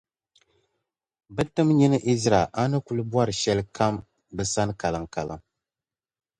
bɛ 1.35 1.43
tim’ 1.53 1.67
nyin’ 1.77 1.93
Ɛzra 2.11 2.41
a 2.61 2.63
ni 2.71 2.77
kul 2.85 2.99
bɔri 3.11 3.33
shɛlikam 3.41 3.95
bɛ 4.35 4.43
sani 4.53 4.73
kaliŋkaliŋ. 4.81 5.39